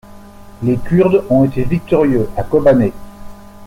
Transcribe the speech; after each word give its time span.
Les 0.63 0.77
Kurdes 0.77 1.25
ont 1.29 1.43
été 1.45 1.63
victorieux 1.63 2.27
à 2.35 2.41
Kobané. 2.41 2.91